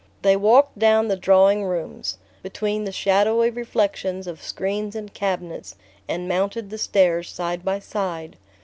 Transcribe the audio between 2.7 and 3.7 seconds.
the shadowy